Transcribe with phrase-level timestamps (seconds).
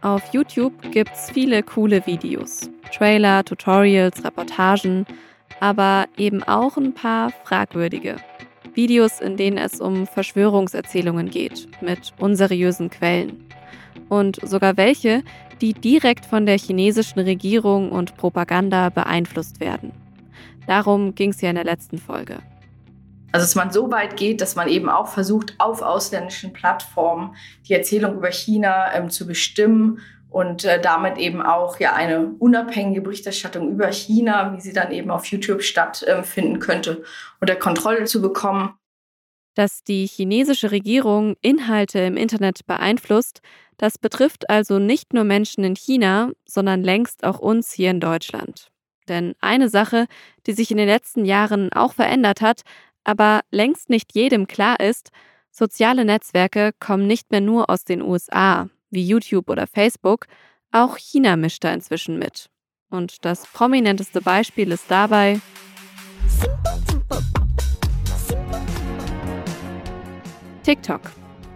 [0.00, 2.70] Auf YouTube gibt's viele coole Videos.
[2.96, 5.04] Trailer, Tutorials, Reportagen,
[5.58, 8.16] aber eben auch ein paar fragwürdige.
[8.74, 13.44] Videos, in denen es um Verschwörungserzählungen geht, mit unseriösen Quellen.
[14.08, 15.24] Und sogar welche,
[15.60, 19.90] die direkt von der chinesischen Regierung und Propaganda beeinflusst werden.
[20.68, 22.38] Darum ging es ja in der letzten Folge.
[23.32, 27.36] Also dass man so weit geht, dass man eben auch versucht, auf ausländischen Plattformen
[27.68, 30.00] die Erzählung über China ähm, zu bestimmen
[30.30, 35.10] und äh, damit eben auch ja eine unabhängige Berichterstattung über China, wie sie dann eben
[35.10, 37.02] auf YouTube stattfinden äh, könnte,
[37.40, 38.74] unter Kontrolle zu bekommen.
[39.54, 43.40] Dass die chinesische Regierung Inhalte im Internet beeinflusst,
[43.76, 48.68] das betrifft also nicht nur Menschen in China, sondern längst auch uns hier in Deutschland.
[49.08, 50.06] Denn eine Sache,
[50.46, 52.62] die sich in den letzten Jahren auch verändert hat,
[53.08, 55.12] aber längst nicht jedem klar ist,
[55.50, 60.26] soziale Netzwerke kommen nicht mehr nur aus den USA, wie YouTube oder Facebook,
[60.72, 62.50] auch China mischt da inzwischen mit.
[62.90, 65.40] Und das prominenteste Beispiel ist dabei
[70.62, 71.00] TikTok.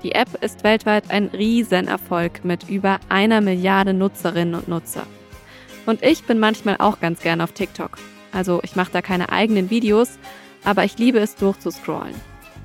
[0.03, 5.07] Die App ist weltweit ein Riesenerfolg mit über einer Milliarde Nutzerinnen und Nutzer.
[5.85, 7.99] Und ich bin manchmal auch ganz gern auf TikTok.
[8.33, 10.19] Also ich mache da keine eigenen Videos,
[10.65, 12.15] aber ich liebe es durchzuscrollen.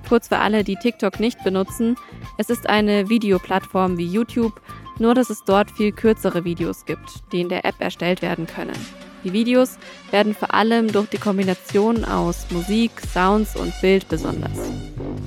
[0.07, 1.95] Kurz für alle, die TikTok nicht benutzen,
[2.37, 4.61] es ist eine Videoplattform wie YouTube,
[4.99, 8.77] nur dass es dort viel kürzere Videos gibt, die in der App erstellt werden können.
[9.23, 9.77] Die Videos
[10.11, 14.57] werden vor allem durch die Kombination aus Musik, Sounds und Bild besonders.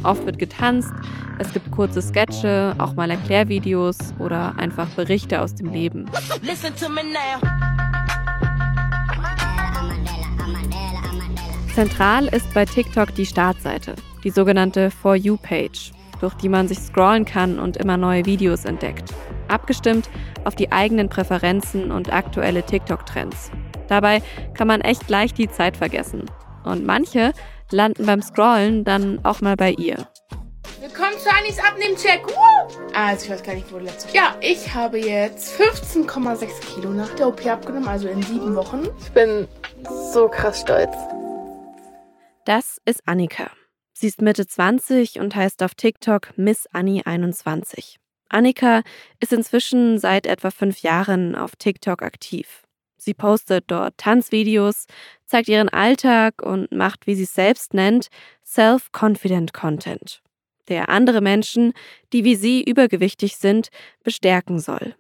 [0.03, 0.93] Oft wird getanzt,
[1.39, 6.07] es gibt kurze Sketche, auch mal Erklärvideos oder einfach Berichte aus dem Leben.
[11.75, 17.25] Zentral ist bei TikTok die Startseite, die sogenannte For You-Page, durch die man sich scrollen
[17.25, 19.15] kann und immer neue Videos entdeckt.
[19.47, 20.11] Abgestimmt
[20.45, 23.53] auf die eigenen Präferenzen und aktuelle TikTok-Trends.
[23.87, 24.21] Dabei
[24.55, 26.27] kann man echt leicht die Zeit vergessen.
[26.65, 27.33] Und manche
[27.71, 30.09] landen beim Scrollen dann auch mal bei ihr.
[30.81, 32.27] Willkommen zu Anis Abnehmcheck.
[32.27, 32.97] Uh!
[32.97, 34.13] Also ich weiß gar nicht, wo letzte.
[34.15, 38.89] Ja, ich habe jetzt 15,6 Kilo nach der OP abgenommen, also in sieben Wochen.
[39.01, 39.47] Ich bin
[40.13, 40.97] so krass stolz.
[42.53, 43.53] Das ist Annika.
[43.93, 48.01] Sie ist Mitte 20 und heißt auf TikTok Miss Annie 21.
[48.29, 48.83] Annika
[49.21, 52.65] ist inzwischen seit etwa fünf Jahren auf TikTok aktiv.
[52.97, 54.87] Sie postet dort Tanzvideos,
[55.27, 58.09] zeigt ihren Alltag und macht, wie sie es selbst nennt,
[58.45, 60.21] Self-Confident Content,
[60.69, 61.73] der andere Menschen,
[62.13, 63.69] die wie sie übergewichtig sind,
[64.03, 64.97] bestärken soll.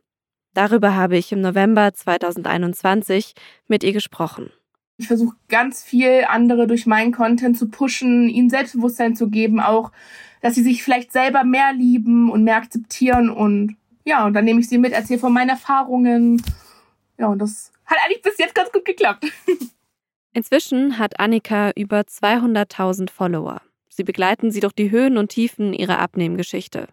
[0.54, 3.34] Darüber habe ich im November 2021
[3.66, 4.52] mit ihr gesprochen.
[5.00, 9.92] Ich versuche ganz viel andere durch meinen Content zu pushen, ihnen Selbstbewusstsein zu geben, auch,
[10.42, 14.60] dass sie sich vielleicht selber mehr lieben und mehr akzeptieren und ja, und dann nehme
[14.60, 16.42] ich sie mit, erzähle von meinen Erfahrungen.
[17.16, 19.26] Ja, und das hat eigentlich bis jetzt ganz gut geklappt.
[20.34, 23.62] Inzwischen hat Annika über 200.000 Follower.
[23.88, 26.88] Sie begleiten sie durch die Höhen und Tiefen ihrer Abnehmgeschichte.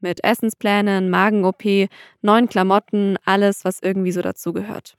[0.00, 1.88] Mit Essensplänen, Magen-OP,
[2.22, 4.96] neuen Klamotten, alles, was irgendwie so dazugehört.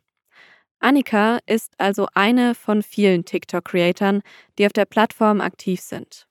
[0.82, 4.22] Annika ist also eine von vielen TikTok-Creatern,
[4.58, 6.28] die auf der Plattform aktiv sind.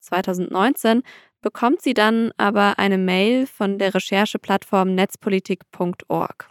[0.00, 1.02] 2019
[1.40, 6.48] bekommt sie dann aber eine Mail von der Rechercheplattform netzpolitik.org.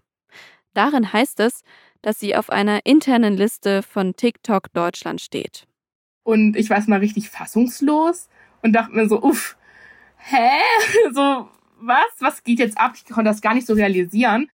[0.74, 1.62] Darin heißt es,
[2.02, 5.68] dass sie auf einer internen Liste von TikTok Deutschland steht.
[6.24, 8.30] Und ich war mal richtig fassungslos
[8.62, 9.58] und dachte mir so, uff,
[10.18, 10.50] hä?
[11.14, 11.50] So,
[11.80, 12.12] was?
[12.20, 12.94] Was geht jetzt ab?
[12.96, 14.50] Ich konnte das gar nicht so realisieren.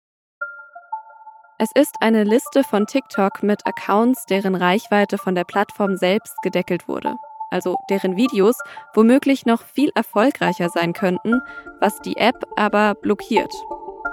[1.61, 6.87] Es ist eine Liste von TikTok mit Accounts, deren Reichweite von der Plattform selbst gedeckelt
[6.87, 7.17] wurde.
[7.51, 8.57] Also deren Videos
[8.93, 11.41] womöglich noch viel erfolgreicher sein könnten,
[11.81, 13.51] was die App aber blockiert.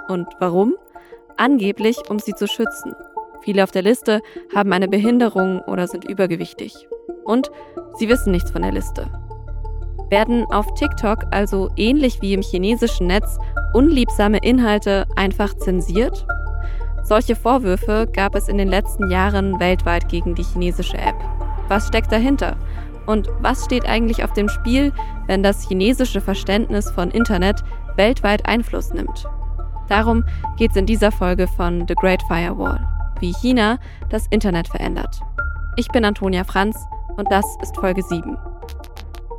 [0.09, 0.75] Und warum?
[1.37, 2.93] Angeblich, um sie zu schützen.
[3.39, 4.19] Viele auf der Liste
[4.53, 6.89] haben eine Behinderung oder sind übergewichtig.
[7.23, 7.49] Und
[7.95, 9.07] sie wissen nichts von der Liste.
[10.09, 13.37] Werden auf TikTok also ähnlich wie im chinesischen Netz
[13.73, 16.27] unliebsame Inhalte einfach zensiert?
[17.07, 21.15] Solche Vorwürfe gab es in den letzten Jahren weltweit gegen die chinesische App.
[21.69, 22.57] Was steckt dahinter?
[23.05, 24.91] Und was steht eigentlich auf dem Spiel,
[25.25, 27.63] wenn das chinesische Verständnis von Internet
[27.95, 29.25] weltweit Einfluss nimmt?
[29.87, 30.25] Darum
[30.57, 32.85] geht es in dieser Folge von The Great Firewall
[33.21, 33.79] wie China
[34.09, 35.21] das Internet verändert.
[35.77, 36.77] Ich bin Antonia Franz
[37.15, 38.37] und das ist Folge 7.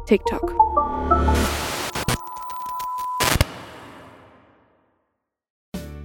[0.06, 0.54] TikTok.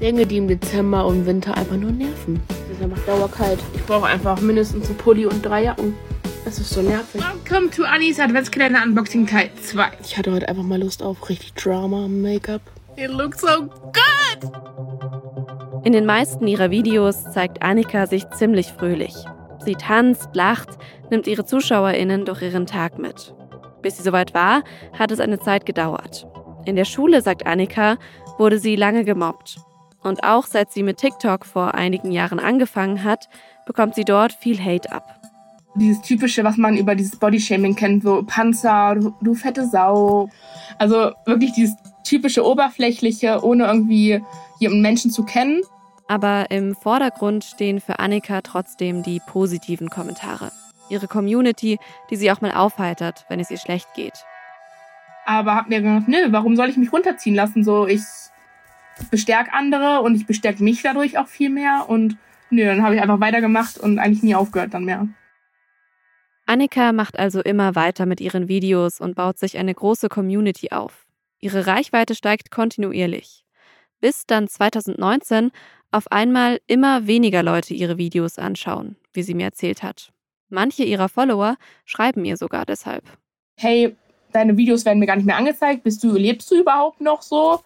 [0.04, 2.42] Dinge, die im Dezember und Winter einfach nur nerven.
[2.50, 3.58] Es ist einfach dauerkalt.
[3.74, 5.96] Ich brauche einfach mindestens einen Pulli und drei Jacken.
[6.46, 7.22] Es ist so nervig.
[7.22, 9.92] Welcome to Anis Adventskalender Unboxing Teil 2.
[10.04, 12.60] Ich hatte heute einfach mal Lust auf richtig Drama Make-up.
[12.98, 14.52] It looks so good!
[15.86, 19.16] In den meisten ihrer Videos zeigt Annika sich ziemlich fröhlich.
[19.64, 20.78] Sie tanzt, lacht,
[21.12, 23.34] nimmt ihre ZuschauerInnen durch ihren Tag mit.
[23.82, 24.64] Bis sie soweit war,
[25.00, 26.28] hat es eine Zeit gedauert.
[26.66, 27.96] In der Schule, sagt Annika,
[28.38, 29.64] wurde sie lange gemobbt.
[30.04, 33.30] Und auch seit sie mit TikTok vor einigen Jahren angefangen hat,
[33.66, 35.20] bekommt sie dort viel Hate ab.
[35.76, 40.30] Dieses typische, was man über dieses Bodyshaming kennt, so Panzer, du, du fette Sau.
[40.78, 44.22] Also wirklich dieses typische Oberflächliche, ohne irgendwie
[44.60, 45.62] jemanden Menschen zu kennen.
[46.08, 50.52] Aber im Vordergrund stehen für Annika trotzdem die positiven Kommentare.
[50.90, 51.80] Ihre Community,
[52.12, 54.26] die sie auch mal aufheitert, wenn es ihr schlecht geht.
[55.26, 57.64] Aber hab mir gedacht, nö, warum soll ich mich runterziehen lassen?
[57.64, 58.02] So, ich
[59.12, 61.86] bestärke andere und ich bestärke mich dadurch auch viel mehr.
[61.88, 62.18] Und
[62.50, 65.08] nö, dann habe ich einfach weitergemacht und eigentlich nie aufgehört dann mehr.
[66.46, 71.06] Annika macht also immer weiter mit ihren Videos und baut sich eine große Community auf.
[71.40, 73.46] Ihre Reichweite steigt kontinuierlich.
[74.02, 75.52] Bis dann 2019
[75.92, 80.12] auf einmal immer weniger Leute ihre Videos anschauen, wie sie mir erzählt hat.
[80.50, 81.56] Manche ihrer Follower
[81.86, 83.04] schreiben ihr sogar deshalb.
[83.58, 83.96] Hey,
[84.34, 85.84] deine Videos werden mir gar nicht mehr angezeigt.
[85.84, 87.62] Bist du, lebst du überhaupt noch so?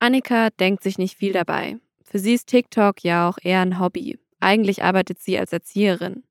[0.00, 1.78] Annika denkt sich nicht viel dabei.
[2.04, 4.18] Für sie ist TikTok ja auch eher ein Hobby.
[4.40, 6.22] Eigentlich arbeitet sie als Erzieherin.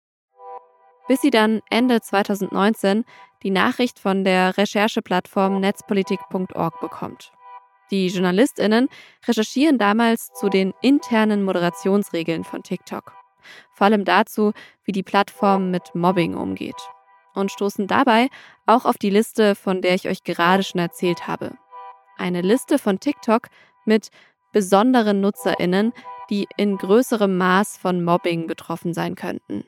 [1.07, 3.03] Bis sie dann Ende 2019
[3.43, 7.31] die Nachricht von der Rechercheplattform netzpolitik.org bekommt.
[7.91, 8.89] Die JournalistInnen
[9.27, 13.13] recherchieren damals zu den internen Moderationsregeln von TikTok.
[13.73, 14.51] Vor allem dazu,
[14.83, 16.75] wie die Plattform mit Mobbing umgeht.
[17.33, 18.29] Und stoßen dabei
[18.65, 21.57] auch auf die Liste, von der ich euch gerade schon erzählt habe.
[22.17, 23.47] Eine Liste von TikTok
[23.85, 24.09] mit
[24.51, 25.93] besonderen NutzerInnen,
[26.29, 29.63] die in größerem Maß von Mobbing betroffen sein könnten.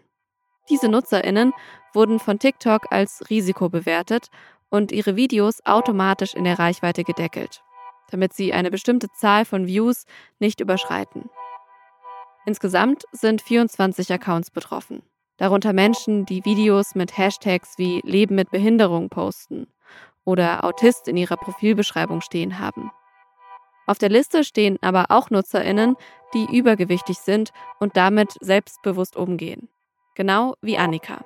[0.70, 1.54] Diese NutzerInnen
[1.94, 4.30] wurden von TikTok als Risiko bewertet
[4.70, 7.64] und ihre Videos automatisch in der Reichweite gedeckelt
[8.12, 10.06] damit sie eine bestimmte Zahl von Views
[10.40, 11.30] nicht überschreiten.
[12.46, 15.04] Insgesamt sind 24 Accounts betroffen,
[15.38, 19.68] darunter Menschen, die Videos mit Hashtags wie Leben mit Behinderung posten
[20.26, 22.92] oder Autist in ihrer Profilbeschreibung stehen haben.
[23.88, 25.96] Auf der Liste stehen aber auch Nutzerinnen,
[26.34, 29.68] die übergewichtig sind und damit selbstbewusst umgehen.
[30.16, 31.26] Genau wie Annika.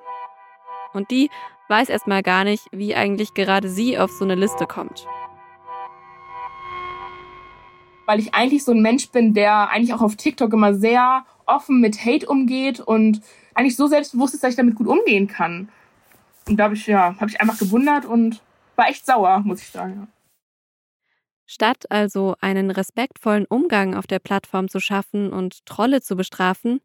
[0.92, 1.28] Und die
[1.68, 5.06] weiß erstmal gar nicht, wie eigentlich gerade sie auf so eine Liste kommt
[8.06, 11.80] weil ich eigentlich so ein Mensch bin, der eigentlich auch auf TikTok immer sehr offen
[11.80, 13.20] mit Hate umgeht und
[13.54, 15.68] eigentlich so selbstbewusst ist, dass ich damit gut umgehen kann.
[16.48, 18.42] Und da habe ich, ja, habe ich einfach gewundert und
[18.76, 20.08] war echt sauer, muss ich sagen.
[21.46, 26.80] Statt also einen respektvollen Umgang auf der Plattform zu schaffen und Trolle zu bestrafen,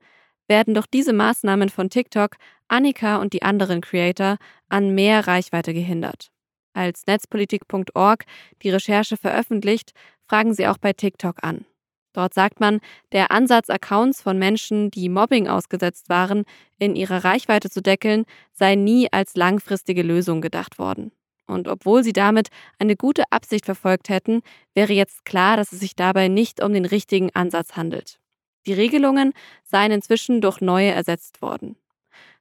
[0.47, 2.35] werden durch diese Maßnahmen von TikTok
[2.67, 4.37] Annika und die anderen Creator
[4.67, 6.31] an mehr Reichweite gehindert.
[6.73, 8.25] Als netzpolitik.org
[8.61, 9.93] die Recherche veröffentlicht,
[10.27, 11.65] fragen sie auch bei TikTok an.
[12.13, 12.79] Dort sagt man,
[13.11, 16.43] der Ansatz, Accounts von Menschen, die Mobbing ausgesetzt waren,
[16.79, 21.11] in ihrer Reichweite zu deckeln, sei nie als langfristige Lösung gedacht worden.
[21.49, 24.41] Und obwohl sie damit eine gute Absicht verfolgt hätten,
[24.73, 28.19] wäre jetzt klar, dass es sich dabei nicht um den richtigen Ansatz handelt.
[28.65, 31.75] Die Regelungen seien inzwischen durch neue ersetzt worden.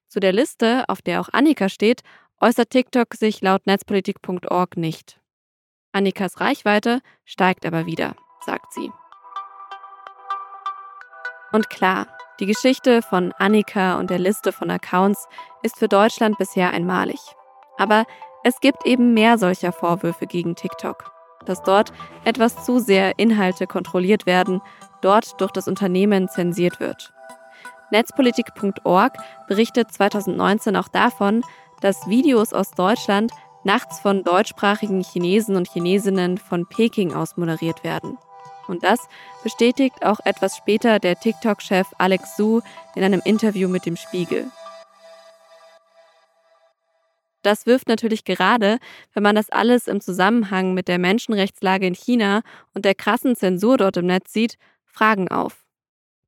[0.09, 2.03] Zu der Liste, auf der auch Annika steht,
[2.41, 5.21] äußert TikTok sich laut netzpolitik.org nicht.
[5.93, 8.15] Annikas Reichweite steigt aber wieder,
[8.45, 8.91] sagt sie.
[11.53, 12.07] Und klar,
[12.41, 15.27] die Geschichte von Annika und der Liste von Accounts
[15.63, 17.19] ist für Deutschland bisher einmalig.
[17.79, 18.05] Aber
[18.45, 21.13] es gibt eben mehr solcher Vorwürfe gegen TikTok,
[21.45, 21.93] dass dort
[22.25, 24.61] etwas zu sehr Inhalte kontrolliert werden,
[25.01, 27.13] dort durch das Unternehmen zensiert wird.
[27.91, 29.17] Netzpolitik.org
[29.49, 31.43] berichtet 2019 auch davon,
[31.81, 33.33] dass Videos aus Deutschland
[33.65, 38.19] nachts von deutschsprachigen Chinesen und Chinesinnen von Peking aus moderiert werden.
[38.67, 39.09] Und das
[39.43, 42.61] bestätigt auch etwas später der TikTok-Chef Alex Su
[42.95, 44.51] in einem Interview mit dem Spiegel.
[47.43, 48.79] Das wirft natürlich gerade,
[49.15, 52.43] wenn man das alles im Zusammenhang mit der Menschenrechtslage in China
[52.75, 55.65] und der krassen Zensur dort im Netz sieht, Fragen auf.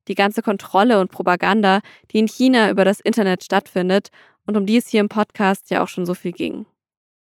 [0.07, 4.09] Die ganze Kontrolle und Propaganda, die in China über das Internet stattfindet
[4.45, 6.65] und um die es hier im Podcast ja auch schon so viel ging.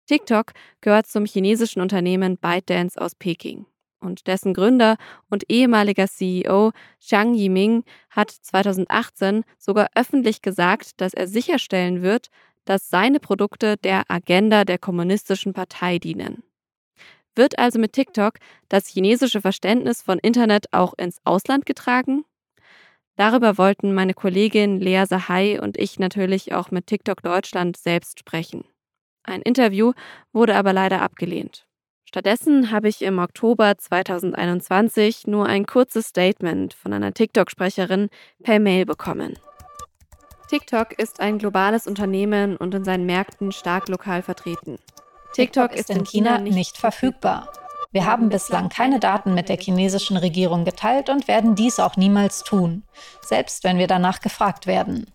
[0.06, 3.66] TikTok gehört zum chinesischen Unternehmen ByteDance aus Peking.
[4.00, 4.96] Und dessen Gründer
[5.30, 12.28] und ehemaliger CEO Zhang Yiming hat 2018 sogar öffentlich gesagt, dass er sicherstellen wird,
[12.64, 16.42] dass seine Produkte der Agenda der kommunistischen Partei dienen.
[17.34, 18.34] Wird also mit TikTok
[18.68, 22.24] das chinesische Verständnis von Internet auch ins Ausland getragen?
[23.16, 28.64] Darüber wollten meine Kollegin Lea Sahai und ich natürlich auch mit TikTok Deutschland selbst sprechen.
[29.22, 29.92] Ein Interview
[30.32, 31.66] wurde aber leider abgelehnt.
[32.04, 38.08] Stattdessen habe ich im Oktober 2021 nur ein kurzes Statement von einer TikTok-Sprecherin
[38.42, 39.38] per Mail bekommen.
[40.52, 44.76] TikTok ist ein globales Unternehmen und in seinen Märkten stark lokal vertreten.
[45.32, 47.48] TikTok ist in China nicht verfügbar.
[47.90, 52.44] Wir haben bislang keine Daten mit der chinesischen Regierung geteilt und werden dies auch niemals
[52.44, 52.82] tun,
[53.22, 55.06] selbst wenn wir danach gefragt werden.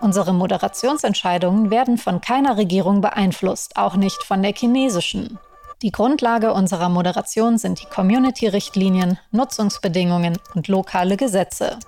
[0.00, 5.38] Unsere Moderationsentscheidungen werden von keiner Regierung beeinflusst, auch nicht von der chinesischen.
[5.82, 11.78] Die Grundlage unserer Moderation sind die Community-Richtlinien, Nutzungsbedingungen und lokale Gesetze.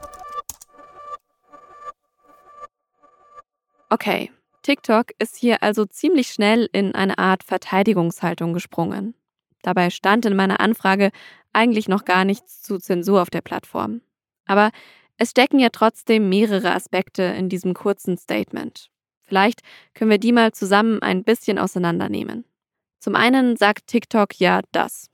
[3.92, 4.30] Okay,
[4.62, 9.14] TikTok ist hier also ziemlich schnell in eine Art Verteidigungshaltung gesprungen.
[9.60, 11.10] Dabei stand in meiner Anfrage
[11.52, 14.00] eigentlich noch gar nichts zu Zensur auf der Plattform.
[14.46, 14.70] Aber
[15.18, 18.88] es stecken ja trotzdem mehrere Aspekte in diesem kurzen Statement.
[19.20, 19.60] Vielleicht
[19.92, 22.46] können wir die mal zusammen ein bisschen auseinandernehmen.
[22.98, 25.10] Zum einen sagt TikTok ja das.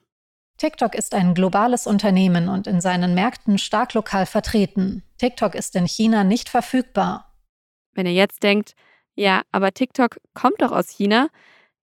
[0.56, 5.02] TikTok ist ein globales Unternehmen und in seinen Märkten stark lokal vertreten.
[5.18, 7.27] TikTok ist in China nicht verfügbar.
[7.98, 8.74] Wenn ihr jetzt denkt,
[9.16, 11.30] ja, aber TikTok kommt doch aus China.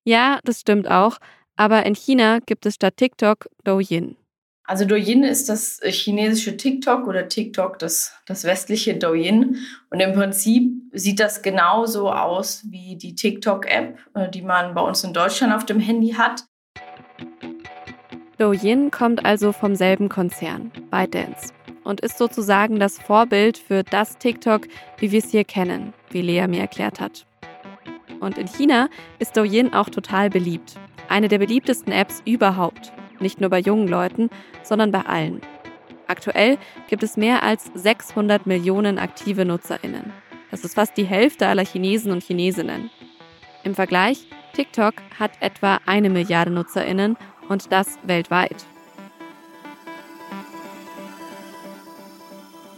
[0.05, 1.17] Ja, das stimmt auch.
[1.57, 4.15] Aber in China gibt es statt TikTok Douyin.
[4.63, 9.57] Also Douyin ist das chinesische TikTok oder TikTok das, das westliche Douyin.
[9.89, 15.03] Und im Prinzip sieht das genauso aus wie die TikTok-App, äh, die man bei uns
[15.03, 16.45] in Deutschland auf dem Handy hat.
[18.37, 21.54] Douyin kommt also vom selben Konzern, ByteDance
[21.85, 26.47] und ist sozusagen das Vorbild für das TikTok, wie wir es hier kennen, wie Lea
[26.47, 27.25] mir erklärt hat.
[28.19, 28.89] Und in China
[29.19, 30.75] ist Douyin auch total beliebt.
[31.07, 32.91] Eine der beliebtesten Apps überhaupt.
[33.19, 34.29] Nicht nur bei jungen Leuten,
[34.63, 35.41] sondern bei allen.
[36.07, 40.11] Aktuell gibt es mehr als 600 Millionen aktive NutzerInnen.
[40.51, 42.89] Das ist fast die Hälfte aller Chinesen und Chinesinnen.
[43.63, 47.17] Im Vergleich, TikTok hat etwa eine Milliarde NutzerInnen
[47.49, 48.65] und das weltweit.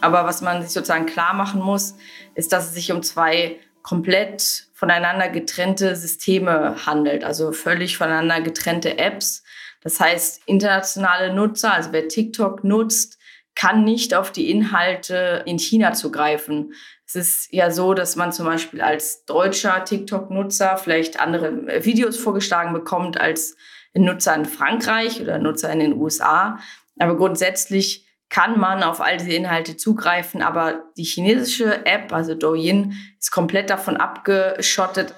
[0.02, 1.96] Aber was man sich sozusagen klar machen muss,
[2.36, 8.98] ist, dass es sich um zwei komplett voneinander getrennte Systeme handelt, also völlig voneinander getrennte
[8.98, 9.44] Apps.
[9.82, 13.18] Das heißt, internationale Nutzer, also wer TikTok nutzt,
[13.56, 16.74] kann nicht auf die Inhalte in China zugreifen.
[17.08, 22.74] Es ist ja so, dass man zum Beispiel als deutscher TikTok-Nutzer vielleicht andere Videos vorgeschlagen
[22.74, 23.56] bekommt als
[23.96, 26.60] ein Nutzer in Frankreich oder ein Nutzer in den USA.
[27.00, 32.94] Aber grundsätzlich kann man auf all diese Inhalte zugreifen, aber die chinesische App, also Douyin,
[33.20, 35.14] ist komplett davon abgeschottet.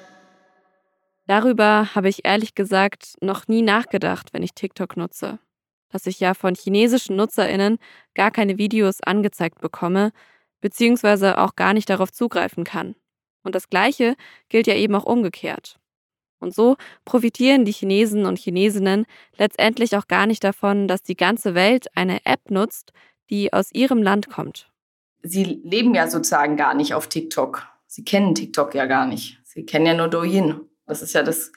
[1.26, 5.40] Darüber habe ich ehrlich gesagt noch nie nachgedacht, wenn ich TikTok nutze.
[5.90, 7.80] Dass ich ja von chinesischen Nutzerinnen
[8.14, 10.12] gar keine Videos angezeigt bekomme,
[10.62, 12.96] beziehungsweise auch gar nicht darauf zugreifen kann.
[13.44, 14.16] Und das Gleiche
[14.50, 15.79] gilt ja eben auch umgekehrt.
[16.40, 19.06] Und so profitieren die Chinesen und Chinesinnen
[19.38, 22.94] letztendlich auch gar nicht davon, dass die ganze Welt eine App nutzt,
[23.30, 24.72] die aus ihrem Land kommt.
[25.22, 27.68] Sie leben ja sozusagen gar nicht auf TikTok.
[27.88, 29.40] Sie kennen TikTok ja gar nicht.
[29.44, 30.62] Sie kennen ja nur Douyin.
[30.86, 31.52] Das ist ja das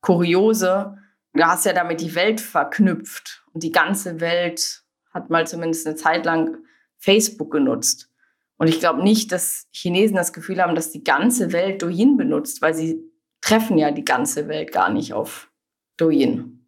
[0.00, 0.96] Kuriose.
[1.34, 3.44] Du hast ja damit die Welt verknüpft.
[3.52, 6.58] Und die ganze Welt hat mal zumindest eine Zeit lang
[6.96, 8.10] Facebook genutzt.
[8.56, 12.62] Und ich glaube nicht, dass Chinesen das Gefühl haben, dass die ganze Welt Douyin benutzt,
[12.62, 13.02] weil sie
[13.44, 15.50] treffen ja die ganze Welt gar nicht auf
[15.98, 16.66] Douyin.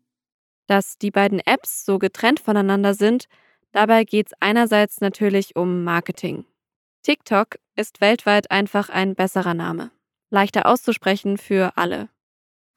[0.67, 3.27] Dass die beiden Apps so getrennt voneinander sind,
[3.73, 6.45] dabei geht es einerseits natürlich um Marketing.
[7.03, 9.91] TikTok ist weltweit einfach ein besserer Name,
[10.31, 12.09] leichter auszusprechen für alle.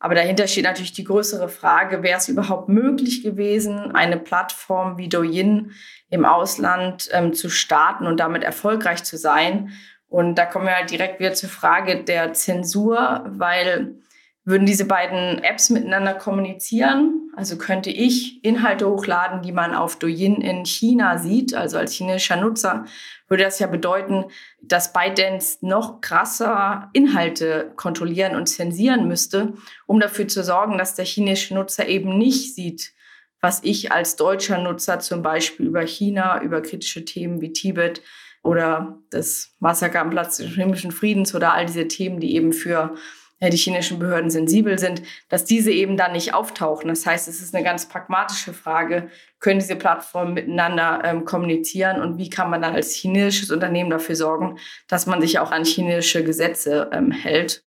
[0.02, 5.10] Aber dahinter steht natürlich die größere Frage, wäre es überhaupt möglich gewesen, eine Plattform wie
[5.10, 5.74] Douyin
[6.10, 9.74] im Ausland ähm, zu starten und damit erfolgreich zu sein?
[10.10, 13.96] Und da kommen wir halt direkt wieder zur Frage der Zensur, weil
[14.44, 17.30] würden diese beiden Apps miteinander kommunizieren?
[17.36, 22.36] Also könnte ich Inhalte hochladen, die man auf Douyin in China sieht, also als chinesischer
[22.36, 22.86] Nutzer,
[23.28, 24.26] würde das ja bedeuten,
[24.62, 29.54] dass ByteDance noch krasser Inhalte kontrollieren und zensieren müsste,
[29.86, 32.94] um dafür zu sorgen, dass der chinesische Nutzer eben nicht sieht,
[33.42, 38.02] was ich als deutscher Nutzer zum Beispiel über China, über kritische Themen wie Tibet
[38.44, 42.96] oder das Massaker am Platz des himmlischen Friedens oder all diese Themen, die eben für
[43.42, 46.90] die chinesischen Behörden sensibel sind, dass diese eben dann nicht auftauchen.
[46.90, 52.18] Das heißt, es ist eine ganz pragmatische Frage, können diese Plattformen miteinander ähm, kommunizieren und
[52.18, 56.24] wie kann man dann als chinesisches Unternehmen dafür sorgen, dass man sich auch an chinesische
[56.24, 57.64] Gesetze ähm, hält.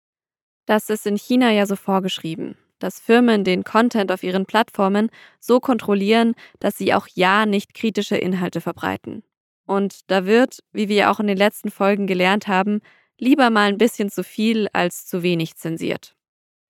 [0.67, 5.61] Das ist in China ja so vorgeschrieben, dass Firmen den Content auf ihren Plattformen so
[5.61, 9.23] kontrollieren, dass sie auch ja nicht kritische Inhalte verbreiten.
[9.71, 12.81] Und da wird, wie wir auch in den letzten Folgen gelernt haben,
[13.21, 16.17] lieber mal ein bisschen zu viel als zu wenig zensiert.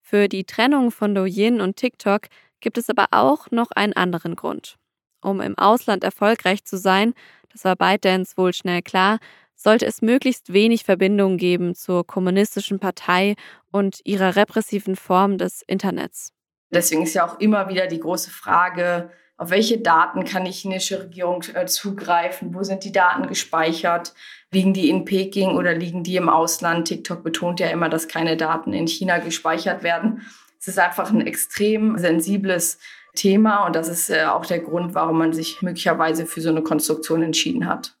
[0.03, 2.27] Für die Trennung von Douyin und TikTok
[2.59, 4.77] gibt es aber auch noch einen anderen Grund.
[5.19, 7.15] Um im Ausland erfolgreich zu sein,
[7.51, 9.17] das war ByteDance wohl schnell klar,
[9.55, 13.33] sollte es möglichst wenig Verbindungen geben zur kommunistischen Partei
[13.71, 16.33] und ihrer repressiven Form des Internets.
[16.69, 19.09] Deswegen ist ja auch immer wieder die große Frage,
[19.41, 22.53] auf welche Daten kann die chinesische Regierung äh, zugreifen?
[22.53, 24.13] Wo sind die Daten gespeichert?
[24.51, 26.87] Liegen die in Peking oder liegen die im Ausland?
[26.87, 30.21] TikTok betont ja immer, dass keine Daten in China gespeichert werden.
[30.59, 32.77] Es ist einfach ein extrem sensibles
[33.15, 36.61] Thema und das ist äh, auch der Grund, warum man sich möglicherweise für so eine
[36.61, 37.95] Konstruktion entschieden hat.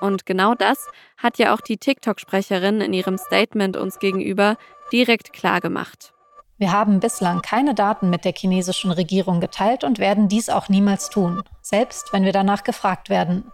[0.00, 4.58] Und genau das hat ja auch die TikTok-Sprecherin in ihrem Statement uns gegenüber
[4.92, 6.12] direkt klar gemacht.
[6.58, 11.10] Wir haben bislang keine Daten mit der chinesischen Regierung geteilt und werden dies auch niemals
[11.10, 13.52] tun, selbst wenn wir danach gefragt werden.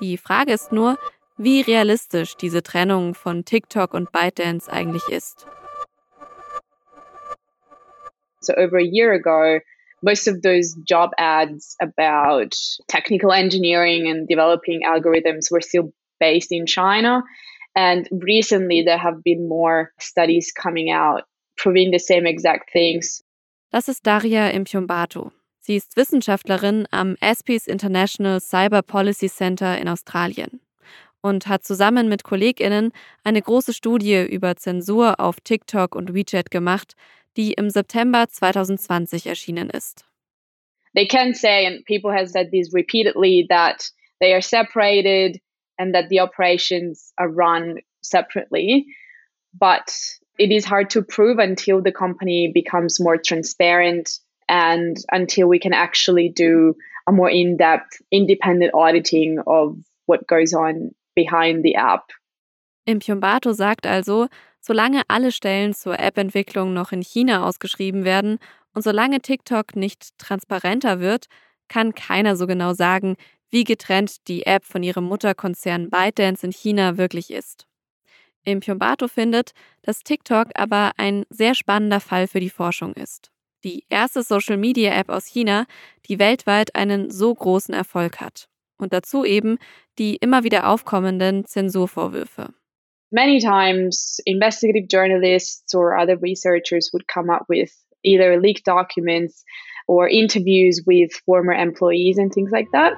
[0.00, 0.98] Die Frage ist nur,
[1.36, 5.46] wie realistisch diese Trennung von TikTok und ByteDance eigentlich ist.
[8.40, 9.60] So over a year ago,
[10.02, 12.56] most of those job ads about
[12.88, 17.22] technical engineering and developing algorithms were still based in China.
[17.76, 21.27] And recently, there have been more studies coming out
[21.58, 23.22] proving the same exact things.
[23.70, 25.32] Das ist Daria Impiombato.
[25.60, 30.60] Sie ist Wissenschaftlerin am ESPIS International Cyber Policy Center in Australien
[31.20, 32.92] und hat zusammen mit KollegInnen
[33.24, 36.94] eine große Studie über Zensur auf TikTok und WeChat gemacht,
[37.36, 40.06] die im September 2020 erschienen ist.
[40.94, 45.38] They can say, and people have said this repeatedly, that they are separated
[45.76, 48.86] and that the operations are run separately.
[49.52, 49.92] But
[50.38, 55.72] it is hard to prove until the company becomes more transparent and until we can
[55.72, 56.74] actually do
[57.06, 59.76] a more in-depth independent auditing of
[60.06, 62.10] what goes on behind the app.
[62.86, 64.28] Impiombato sagt also,
[64.60, 68.38] solange alle Stellen zur App-Entwicklung noch in China ausgeschrieben werden
[68.74, 71.26] und solange TikTok nicht transparenter wird,
[71.68, 73.16] kann keiner so genau sagen,
[73.50, 77.66] wie getrennt die App von ihrem Mutterkonzern ByteDance in China wirklich ist.
[78.48, 83.30] Impiombato findet, dass TikTok aber ein sehr spannender Fall für die Forschung ist.
[83.64, 85.66] Die erste Social-Media-App aus China,
[86.08, 88.48] die weltweit einen so großen Erfolg hat.
[88.78, 89.58] Und dazu eben
[89.98, 92.54] die immer wieder aufkommenden Zensurvorwürfe.
[93.10, 97.70] Many times investigative journalists or other researchers would come up with
[98.02, 99.44] either leaked documents
[99.86, 102.92] or interviews with former employees and things like that.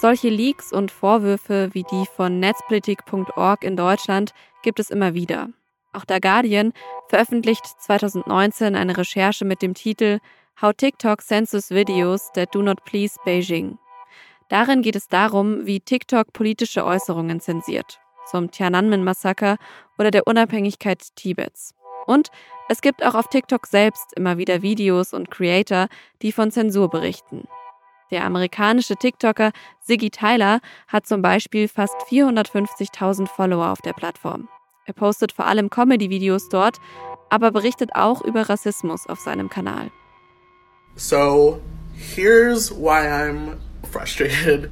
[0.00, 4.32] Solche Leaks und Vorwürfe wie die von netzpolitik.org in Deutschland
[4.62, 5.50] gibt es immer wieder.
[5.92, 6.72] Auch der Guardian
[7.08, 10.20] veröffentlicht 2019 eine Recherche mit dem Titel
[10.62, 13.76] How TikTok Census Videos That Do Not Please Beijing.
[14.48, 19.58] Darin geht es darum, wie TikTok politische Äußerungen zensiert, zum Tiananmen-Massaker
[19.98, 21.74] oder der Unabhängigkeit Tibets.
[22.06, 22.30] Und
[22.70, 25.88] es gibt auch auf TikTok selbst immer wieder Videos und Creator,
[26.22, 27.46] die von Zensur berichten.
[28.10, 34.48] Der amerikanische TikToker Siggy Tyler hat zum Beispiel fast 450.000 Follower auf der Plattform.
[34.86, 36.78] Er postet vor allem Comedy-Videos dort,
[37.28, 39.90] aber berichtet auch über Rassismus auf seinem Kanal.
[40.96, 41.60] So,
[41.94, 43.58] here's why I'm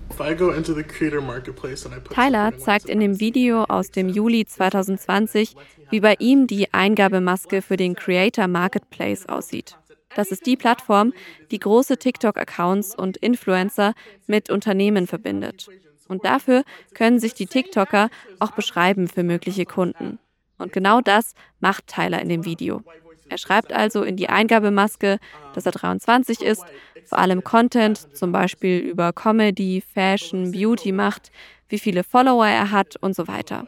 [2.14, 5.56] Tyler zeigt in dem Video aus dem Juli 2020,
[5.90, 9.76] wie bei ihm die Eingabemaske für den Creator Marketplace aussieht.
[10.14, 11.12] Das ist die Plattform,
[11.50, 13.94] die große TikTok-Accounts und Influencer
[14.26, 15.68] mit Unternehmen verbindet.
[16.08, 20.18] Und dafür können sich die TikToker auch beschreiben für mögliche Kunden.
[20.56, 22.82] Und genau das macht Tyler in dem Video.
[23.28, 25.18] Er schreibt also in die Eingabemaske,
[25.54, 26.64] dass er 23 ist,
[27.04, 31.30] vor allem Content, zum Beispiel über Comedy, Fashion, Beauty macht,
[31.68, 33.66] wie viele Follower er hat und so weiter.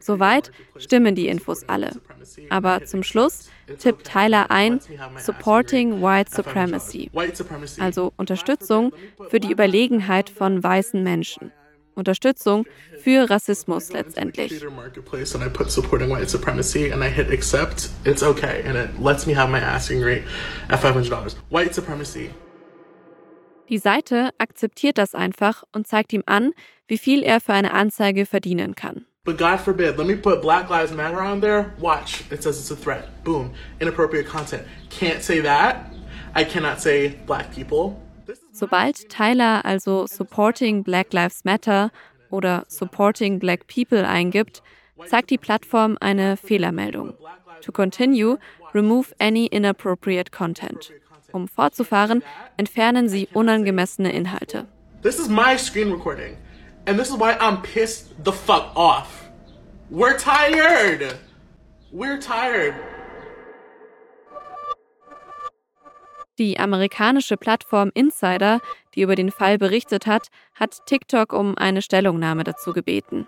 [0.00, 1.92] Soweit stimmen die Infos alle.
[2.50, 4.80] Aber zum Schluss tippt Tyler ein
[5.18, 7.10] Supporting White Supremacy,
[7.78, 8.92] also Unterstützung
[9.28, 11.52] für die Überlegenheit von weißen Menschen.
[11.94, 12.64] Unterstützung
[13.00, 14.64] für Rassismus letztendlich.
[23.68, 26.52] Die Seite akzeptiert das einfach und zeigt ihm an,
[26.86, 29.04] wie viel er für eine Anzeige verdienen kann.
[29.28, 31.74] But God forbid, let me put Black Lives Matter on there.
[31.78, 33.22] Watch, it says it's a threat.
[33.24, 34.66] Boom, inappropriate content.
[34.88, 35.92] Can't say that.
[36.34, 38.00] I cannot say black people.
[38.54, 41.90] Sobald Tyler also Supporting Black Lives Matter
[42.30, 44.62] oder Supporting Black People eingibt,
[45.04, 47.12] zeigt die Plattform eine Fehlermeldung.
[47.60, 48.38] To continue,
[48.72, 50.90] remove any inappropriate content.
[51.34, 52.22] Um fortzufahren,
[52.56, 54.66] entfernen Sie unangemessene Inhalte.
[55.02, 56.38] This is my screen recording.
[56.88, 59.28] And this is why I'm pissed the fuck off.
[59.90, 61.18] We're tired.
[61.92, 62.74] We're tired.
[66.38, 68.60] Die amerikanische Plattform Insider,
[68.94, 73.26] die über den Fall berichtet hat, hat TikTok um eine Stellungnahme dazu gebeten.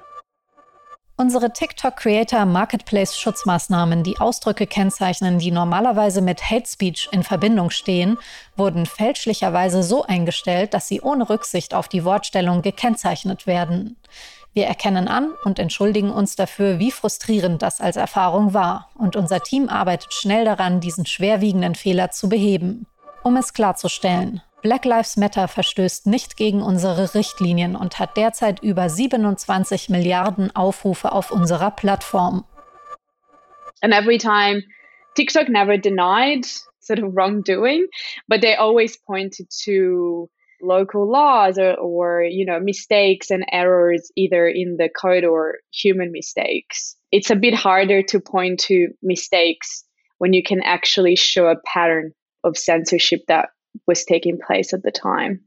[1.20, 8.16] Unsere TikTok-Creator Marketplace-Schutzmaßnahmen, die Ausdrücke kennzeichnen, die normalerweise mit Hate Speech in Verbindung stehen,
[8.56, 13.96] wurden fälschlicherweise so eingestellt, dass sie ohne Rücksicht auf die Wortstellung gekennzeichnet werden.
[14.54, 18.88] Wir erkennen an und entschuldigen uns dafür, wie frustrierend das als Erfahrung war.
[18.94, 22.86] Und unser Team arbeitet schnell daran, diesen schwerwiegenden Fehler zu beheben.
[23.22, 28.90] Um es klarzustellen, Black Lives Matter verstößt nicht gegen unsere Richtlinien und hat derzeit über
[28.90, 32.44] 27 Milliarden Aufrufe auf unserer Plattform.
[33.80, 34.62] And every time
[35.16, 36.44] TikTok never denied
[36.78, 37.86] sort of wrongdoing,
[38.28, 40.28] but they always pointed to
[40.60, 46.12] local laws or, or you know mistakes and errors either in the code or human
[46.12, 46.96] mistakes.
[47.10, 49.84] It's a bit harder to point to mistakes
[50.18, 52.12] when you can actually show a pattern
[52.44, 53.48] of censorship that
[53.86, 55.40] was taking place at the time.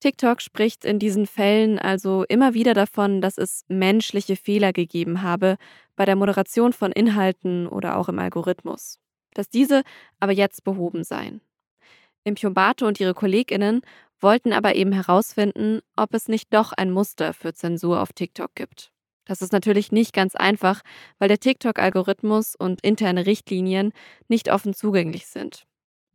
[0.00, 5.56] TikTok spricht in diesen Fällen also immer wieder davon, dass es menschliche Fehler gegeben habe
[5.96, 9.00] bei der Moderation von Inhalten oder auch im Algorithmus,
[9.34, 9.82] dass diese
[10.20, 11.40] aber jetzt behoben seien.
[12.22, 13.80] Impiobato und ihre Kolleginnen
[14.20, 18.92] wollten aber eben herausfinden, ob es nicht doch ein Muster für Zensur auf TikTok gibt.
[19.24, 20.82] Das ist natürlich nicht ganz einfach,
[21.18, 23.92] weil der TikTok-Algorithmus und interne Richtlinien
[24.28, 25.66] nicht offen zugänglich sind.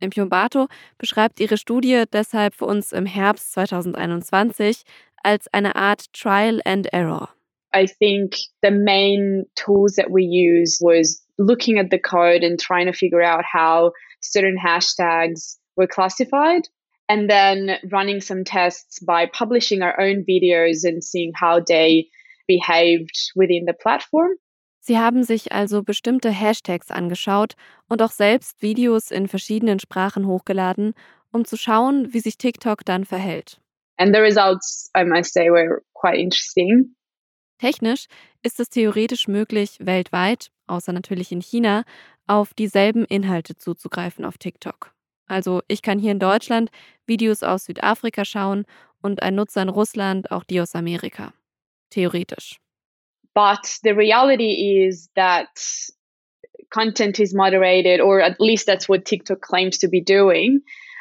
[0.04, 4.82] Impiobato beschreibt ihre Studie deshalb für uns im Herbst 2021
[5.22, 7.30] als eine Art Trial and Error.
[7.74, 12.86] I think the main tools that we used was looking at the code and trying
[12.86, 16.68] to figure out how certain hashtags were classified
[17.08, 22.08] and then running some tests by publishing our own videos and seeing how they
[22.46, 24.30] behaved within the platform.
[24.86, 27.54] Sie haben sich also bestimmte Hashtags angeschaut
[27.88, 30.92] und auch selbst Videos in verschiedenen Sprachen hochgeladen,
[31.32, 33.62] um zu schauen, wie sich TikTok dann verhält.
[33.96, 36.94] And the results, I must say, were quite interesting.
[37.58, 38.08] Technisch
[38.42, 41.84] ist es theoretisch möglich, weltweit, außer natürlich in China,
[42.26, 44.92] auf dieselben Inhalte zuzugreifen auf TikTok.
[45.26, 46.70] Also ich kann hier in Deutschland
[47.06, 48.66] Videos aus Südafrika schauen
[49.00, 51.32] und ein Nutzer in Russland auch die aus Amerika.
[51.88, 52.58] Theoretisch.
[53.34, 55.48] But the reality is that
[56.70, 60.60] content is moderated, or at least that's what TikTok claims to be doing,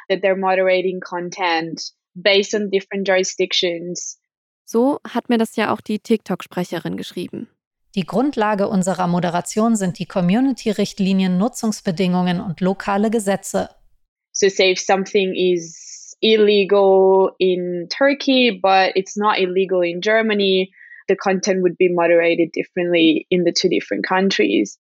[0.09, 1.81] that they're moderating content
[2.19, 4.17] based on different jurisdictions.
[4.65, 7.47] So hat mir das ja auch die TikTok-Sprecherin geschrieben.
[7.95, 13.69] Die Grundlage unserer Moderation sind die Community-Richtlinien, Nutzungsbedingungen und lokale Gesetze.
[14.31, 20.73] So say if something is illegal in Turkey, but it's not illegal in Germany,
[21.07, 24.79] the content would be moderated differently in the two different countries.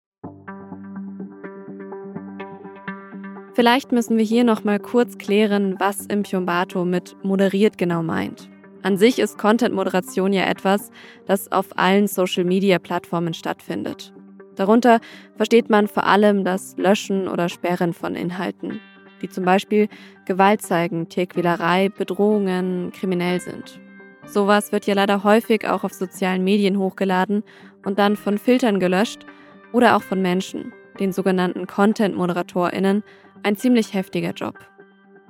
[3.56, 8.50] Vielleicht müssen wir hier noch mal kurz klären, was Impyombato mit moderiert genau meint.
[8.84, 10.92] An sich ist Content-Moderation ja etwas,
[11.26, 14.14] das auf allen Social-Media-Plattformen stattfindet.
[14.56, 15.00] Darunter
[15.38, 18.82] versteht man vor allem das Löschen oder Sperren von Inhalten,
[19.22, 19.88] die zum Beispiel
[20.26, 23.80] Gewalt zeigen, Tierquälerei, Bedrohungen, kriminell sind.
[24.26, 27.44] Sowas wird ja leider häufig auch auf sozialen Medien hochgeladen
[27.86, 29.26] und dann von Filtern gelöscht
[29.72, 33.04] oder auch von Menschen, den sogenannten Content-ModeratorInnen,
[33.44, 34.56] ein ziemlich heftiger Job.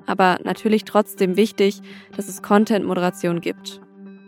[0.06, 1.82] Aber natürlich trotzdem wichtig,
[2.16, 3.82] dass es Content-Moderation gibt.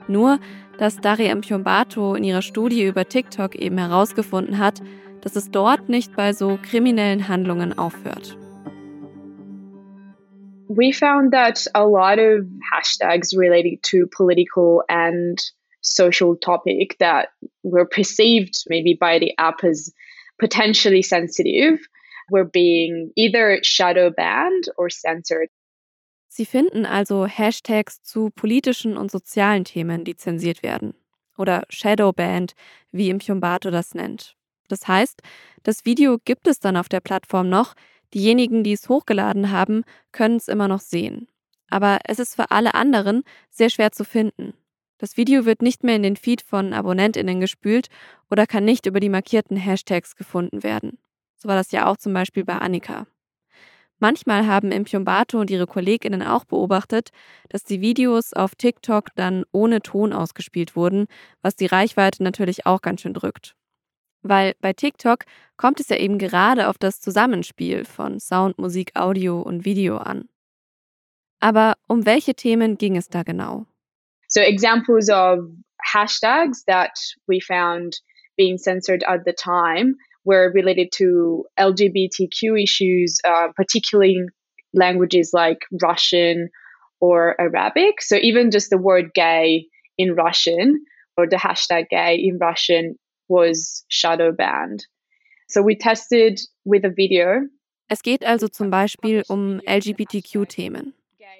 [0.07, 0.39] Nur,
[0.77, 4.81] dass Daria Mpiombato in ihrer Studie über TikTok eben herausgefunden hat,
[5.21, 8.37] dass es dort nicht bei so kriminellen Handlungen aufhört.
[10.69, 15.39] We found that a lot of hashtags related to political and
[15.81, 17.29] social topic that
[17.63, 19.93] were perceived maybe by the app as
[20.39, 21.79] potentially sensitive
[22.29, 25.49] were being either shadow banned or censored.
[26.27, 30.93] Sie finden also Hashtags zu politischen und sozialen Themen, die zensiert werden.
[31.37, 32.53] Oder Shadow Banned,
[32.91, 34.35] wie Impjumbato das nennt.
[34.67, 35.21] Das heißt,
[35.63, 37.73] das Video gibt es dann auf der Plattform noch,
[38.13, 41.27] Diejenigen, die es hochgeladen haben, können es immer noch sehen.
[41.69, 44.53] Aber es ist für alle anderen sehr schwer zu finden.
[44.99, 47.87] Das Video wird nicht mehr in den Feed von AbonnentInnen gespült
[48.31, 50.97] oder kann nicht über die markierten Hashtags gefunden werden.
[51.35, 53.05] So war das ja auch zum Beispiel bei Annika.
[53.99, 57.09] Manchmal haben Impjombato und ihre KollegInnen auch beobachtet,
[57.49, 61.07] dass die Videos auf TikTok dann ohne Ton ausgespielt wurden,
[61.41, 63.56] was die Reichweite natürlich auch ganz schön drückt.
[64.27, 65.25] Weil bei TikTok
[65.57, 70.29] kommt es ja eben gerade auf das Zusammenspiel von Sound, Musik, Audio und Video an.
[71.39, 73.65] Aber um welche Themen ging es da genau?
[74.27, 75.39] So examples of
[75.93, 76.91] hashtags that
[77.27, 77.95] we found
[78.37, 84.19] being censored at the time were related to LGBTQ issues, uh, particularly
[84.73, 86.49] languages like Russian
[86.99, 88.01] or Arabic.
[88.01, 90.83] So even just the word gay in Russian
[91.15, 94.85] or the hashtag gay in Russian was shadow banned.
[95.47, 97.47] So we tested with a video.
[97.87, 100.93] Es geht also zum Beispiel um LGBTQ-Themen.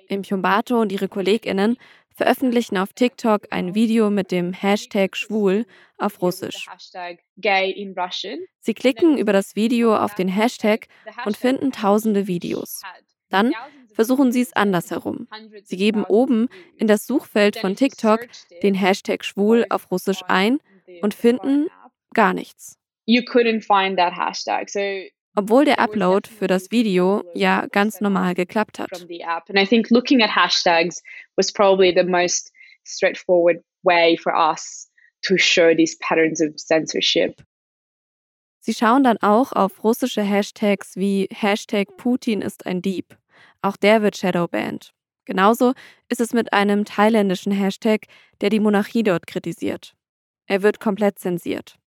[0.08, 1.78] Im Chumbato und ihre KollegInnen
[2.16, 5.66] veröffentlichen auf TikTok ein Video mit dem Hashtag schwul
[5.98, 6.66] auf Russisch.
[8.60, 10.88] Sie klicken über das Video auf den Hashtag
[11.26, 12.82] und finden tausende Videos.
[13.30, 13.54] Dann
[13.94, 15.28] versuchen sie es andersherum.
[15.64, 16.48] Sie geben oben
[16.78, 18.28] in das Suchfeld von TikTok
[18.64, 20.60] den Hashtag schwul auf Russisch ein
[21.02, 21.68] und finden
[22.14, 22.78] gar nichts.
[25.36, 28.90] Obwohl der Upload für das Video ja ganz normal geklappt hat.
[28.92, 31.04] And I think looking at hashtags
[31.36, 32.52] was probably the most
[32.84, 34.90] straightforward way for us
[35.24, 37.44] to show these patterns of censorship.
[38.60, 43.18] Sie schauen dann auch auf russische Hashtags wie Hashtag Putin ist ein Dieb.
[43.62, 44.94] Auch der wird shadowbanned.
[45.26, 45.74] Genauso
[46.10, 48.08] ist es mit einem thailändischen Hashtag,
[48.42, 49.94] der die Monarchie dort kritisiert.
[50.48, 51.78] Er wird komplett zensiert.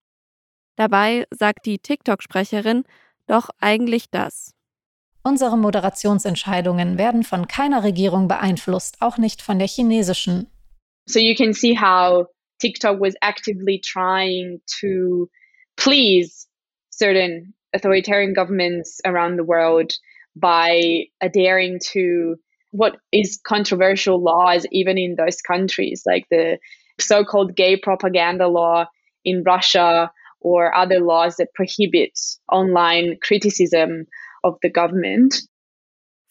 [0.76, 2.84] Dabei sagt die TikTok-Sprecherin,
[3.26, 4.54] doch eigentlich das.
[5.22, 10.46] Unsere Moderationsentscheidungen werden von keiner Regierung beeinflusst, auch nicht von der chinesischen.
[11.06, 12.26] So you can see how
[12.60, 15.28] TikTok was actively trying to
[15.76, 16.46] please
[16.90, 19.92] certain authoritarian governments around the world
[20.34, 22.36] by adhering to
[22.72, 26.58] what is controversial laws even in those countries like the
[27.00, 28.86] so-called gay propaganda law
[29.24, 30.10] in Russia
[30.40, 32.18] or other laws that prohibit
[32.50, 34.06] online criticism
[34.42, 35.42] of the government.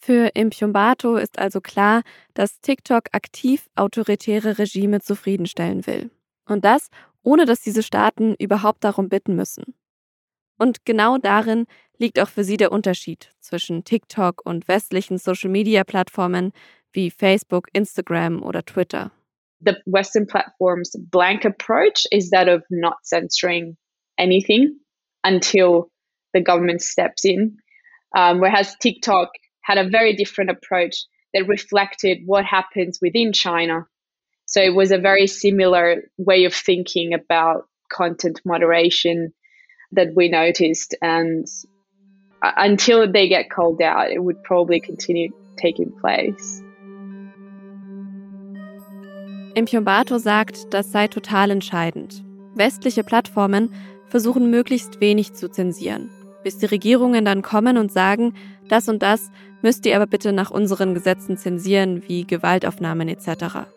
[0.02, 2.02] Für Impjumbato ist also klar,
[2.34, 6.10] dass TikTok aktiv autoritäre Regime zufriedenstellen will.
[6.46, 6.88] Und das,
[7.22, 9.74] ohne dass diese Staaten überhaupt darum bitten müssen.
[10.58, 11.66] Und genau darin
[11.98, 16.52] liegt auch für sie der Unterschied zwischen TikTok und westlichen Social-Media-Plattformen
[16.92, 19.12] wie Facebook, Instagram oder Twitter.
[19.62, 23.76] The Western platforms' blank approach is that of not censoring
[24.18, 24.78] anything
[25.22, 25.90] until
[26.32, 27.56] the government steps in.
[28.16, 29.30] Um, whereas TikTok
[29.62, 30.96] had a very different approach
[31.34, 33.86] that reflected what happens within China.
[34.46, 39.32] So it was a very similar way of thinking about content moderation
[39.92, 40.94] that we noticed.
[41.00, 41.46] And
[42.42, 46.62] until they get called out, it would probably continue taking place.
[49.54, 52.22] Impjombato sagt, das sei total entscheidend.
[52.54, 53.70] Westliche Plattformen
[54.06, 56.10] versuchen möglichst wenig zu zensieren,
[56.44, 58.34] bis die Regierungen dann kommen und sagen,
[58.68, 59.30] das und das
[59.62, 63.68] müsst ihr aber bitte nach unseren Gesetzen zensieren, wie Gewaltaufnahmen etc.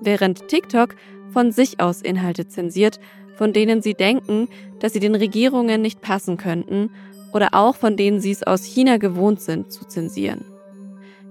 [0.00, 0.94] Während TikTok
[1.32, 3.00] von sich aus Inhalte zensiert,
[3.34, 4.48] von denen sie denken,
[4.80, 6.90] dass sie den Regierungen nicht passen könnten
[7.32, 10.44] oder auch von denen sie es aus China gewohnt sind zu zensieren.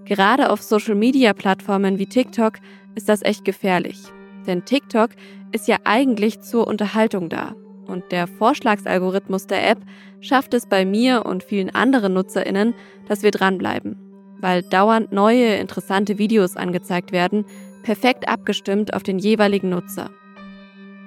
[0.05, 2.55] Gerade auf Social-Media-Plattformen wie TikTok
[2.95, 4.01] ist das echt gefährlich,
[4.45, 5.11] denn TikTok
[5.51, 7.55] ist ja eigentlich zur Unterhaltung da.
[7.85, 9.79] Und der Vorschlagsalgorithmus der App
[10.19, 12.73] schafft es bei mir und vielen anderen Nutzerinnen,
[13.07, 13.97] dass wir dranbleiben,
[14.39, 17.45] weil dauernd neue, interessante Videos angezeigt werden,
[17.83, 20.09] perfekt abgestimmt auf den jeweiligen Nutzer.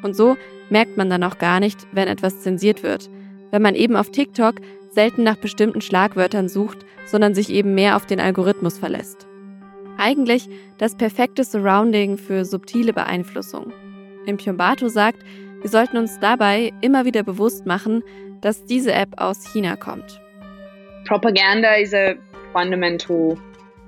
[0.02, 0.36] Und so
[0.70, 3.10] merkt man dann auch gar nicht, wenn etwas zensiert wird,
[3.50, 4.56] wenn man eben auf TikTok
[4.96, 9.26] selten nach bestimmten Schlagwörtern sucht, sondern sich eben mehr auf den Algorithmus verlässt.
[9.98, 13.72] Eigentlich das perfekte Surrounding für subtile Beeinflussung.
[14.24, 15.18] Impjombato sagt,
[15.60, 18.02] wir sollten uns dabei immer wieder bewusst machen,
[18.40, 20.18] dass diese App aus China kommt.
[21.06, 22.14] Propaganda is a
[22.54, 23.36] fundamental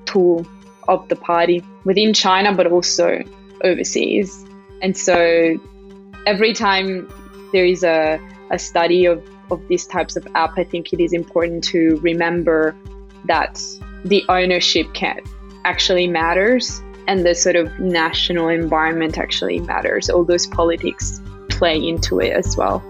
[0.04, 0.44] tool
[0.88, 3.18] of the party within China, but also
[3.64, 4.44] overseas.
[4.82, 5.14] And so
[6.26, 7.08] every time
[7.52, 8.18] there is a,
[8.50, 12.76] a study of, of these types of app, I think it is important to remember
[13.26, 13.61] that
[14.04, 15.20] the ownership can
[15.64, 20.11] actually matters and the sort of national environment actually matters.
[20.11, 22.82] All those politics play into it as well.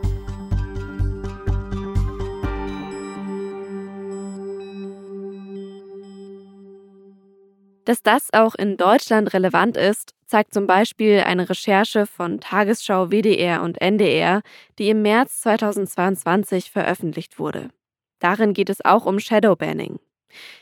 [7.88, 13.62] Dass das auch in Deutschland relevant ist, zeigt zum Beispiel eine Recherche von Tagesschau, WDR
[13.62, 14.42] und NDR,
[14.78, 17.70] die im März 2022 veröffentlicht wurde.
[18.18, 20.00] Darin geht es auch um Shadowbanning.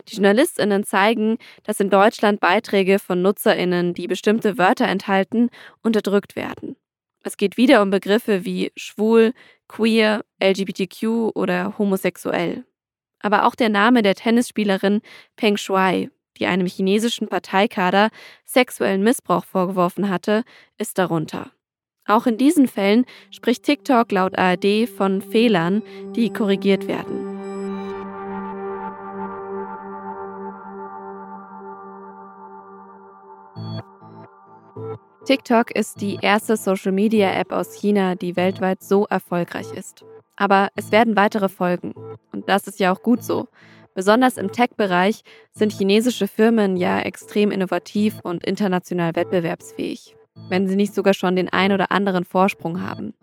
[0.06, 5.50] Die Journalistinnen zeigen, dass in Deutschland Beiträge von Nutzerinnen, die bestimmte Wörter enthalten,
[5.82, 6.76] unterdrückt werden.
[7.24, 9.32] Es geht wieder um Begriffe wie schwul,
[9.66, 12.64] queer, LGBTQ oder homosexuell.
[13.18, 15.00] Aber auch der Name der Tennisspielerin
[15.34, 18.10] Peng Shuai, die einem chinesischen Parteikader
[18.44, 20.44] sexuellen Missbrauch vorgeworfen hatte,
[20.78, 21.50] ist darunter.
[22.06, 25.82] Auch in diesen Fällen spricht TikTok laut ARD von Fehlern,
[26.14, 27.36] die korrigiert werden.
[35.26, 40.04] TikTok ist die erste Social-Media-App aus China, die weltweit so erfolgreich ist.
[40.36, 41.94] Aber es werden weitere folgen.
[42.30, 43.48] Und das ist ja auch gut so.
[43.96, 50.14] Besonders im Tech-Bereich sind chinesische Firmen ja extrem innovativ und international wettbewerbsfähig,
[50.50, 53.14] wenn sie nicht sogar schon den ein oder anderen Vorsprung haben.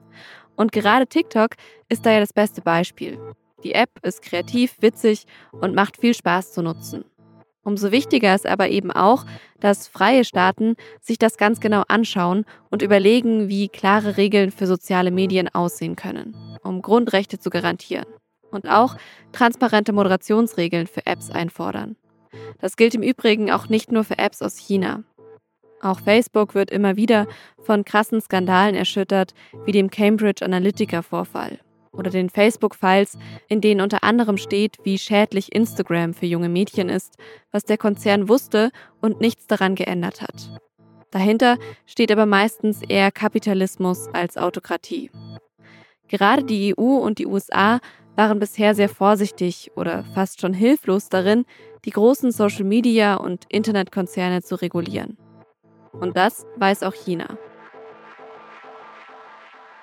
[0.55, 1.51] Und gerade TikTok
[1.89, 3.19] ist da ja das beste Beispiel.
[3.63, 7.05] Die App ist kreativ, witzig und macht viel Spaß zu nutzen.
[7.63, 9.25] Umso wichtiger ist aber eben auch,
[9.59, 15.11] dass freie Staaten sich das ganz genau anschauen und überlegen, wie klare Regeln für soziale
[15.11, 18.07] Medien aussehen können, um Grundrechte zu garantieren
[18.53, 18.95] und auch
[19.31, 21.95] transparente Moderationsregeln für Apps einfordern.
[22.59, 25.03] Das gilt im Übrigen auch nicht nur für Apps aus China.
[25.81, 27.27] Auch Facebook wird immer wieder
[27.59, 29.33] von krassen Skandalen erschüttert,
[29.65, 31.59] wie dem Cambridge Analytica-Vorfall
[31.91, 37.17] oder den Facebook-Files, in denen unter anderem steht, wie schädlich Instagram für junge Mädchen ist,
[37.51, 40.49] was der Konzern wusste und nichts daran geändert hat.
[41.11, 45.11] Dahinter steht aber meistens eher Kapitalismus als Autokratie.
[46.07, 47.79] Gerade die EU und die USA
[48.15, 51.45] waren bisher sehr vorsichtig oder fast schon hilflos darin,
[51.85, 55.17] die großen Social-Media- und Internetkonzerne zu regulieren.
[55.91, 57.37] Und das weiß auch China.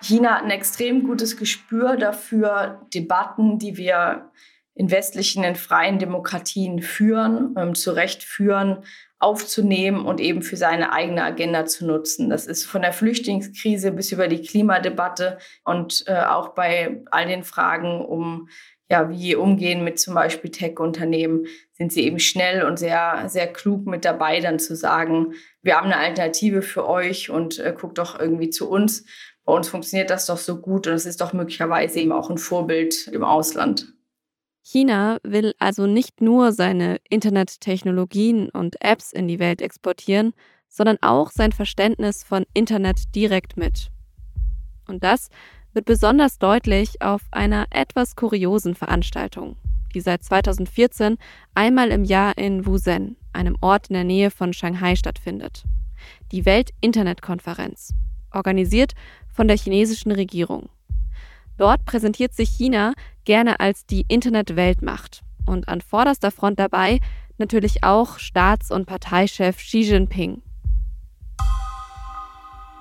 [0.03, 4.31] China hat ein extrem gutes Gespür dafür, Debatten, die wir
[4.75, 8.83] in westlichen, in freien Demokratien führen, ähm, zu Recht führen,
[9.21, 12.31] aufzunehmen und eben für seine eigene Agenda zu nutzen.
[12.31, 17.45] Das ist von der Flüchtlingskrise bis über die Klimadebatte und äh, auch bei all den
[17.45, 18.49] Fragen um
[18.91, 23.87] ja, wie umgehen mit zum Beispiel Tech-Unternehmen, sind sie eben schnell und sehr, sehr klug
[23.87, 28.19] mit dabei, dann zu sagen, wir haben eine Alternative für euch und äh, guckt doch
[28.19, 29.05] irgendwie zu uns.
[29.45, 32.39] Bei uns funktioniert das doch so gut und es ist doch möglicherweise eben auch ein
[32.39, 33.93] Vorbild im Ausland.
[34.63, 40.33] China will also nicht nur seine Internettechnologien und Apps in die Welt exportieren,
[40.69, 43.91] sondern auch sein Verständnis von Internet direkt mit.
[44.87, 45.29] Und das
[45.73, 49.57] wird besonders deutlich auf einer etwas kuriosen Veranstaltung,
[49.95, 51.17] die seit 2014
[51.55, 55.65] einmal im Jahr in Wuzhen, einem Ort in der Nähe von Shanghai, stattfindet.
[56.33, 57.95] Die Welt-Internet-Konferenz,
[58.33, 58.93] organisiert
[59.33, 60.71] von der chinesischen Regierung.
[61.61, 62.95] Dort präsentiert sich China
[63.27, 67.01] gerne als die Internet-Weltmacht und an vorderster Front dabei
[67.37, 70.41] natürlich auch Staats- und Parteichef Xi Jinping.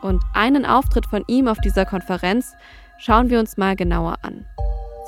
[0.01, 2.53] Und einen Auftritt von ihm auf dieser Konferenz
[2.99, 4.45] schauen wir uns mal genauer an.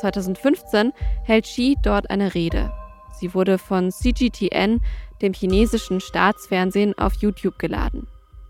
[0.01, 0.91] 2015
[1.23, 2.73] hält Xi dort eine Rede.
[3.21, 4.81] Sie wurde von CGTN,
[5.21, 8.05] dem chinesischen Staatsfernsehen, auf YouTube geladen.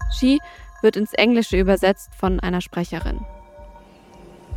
[0.10, 0.40] Xi
[0.82, 3.24] wird ins Englische übersetzt von einer Sprecherin.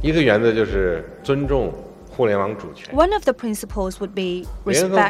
[0.03, 1.73] 一个原则就是尊重
[2.91, 5.09] one of the principles would be respect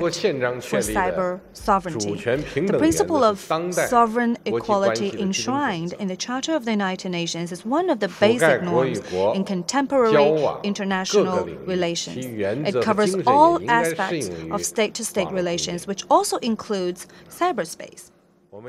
[0.63, 2.13] for cyber sovereignty.
[2.13, 7.89] The principle of sovereign equality enshrined in the Charter of the United Nations is one
[7.89, 9.01] of the basic norms
[9.33, 12.25] in contemporary international relations.
[12.25, 18.11] It covers all aspects of state to state relations, which also includes cyberspace.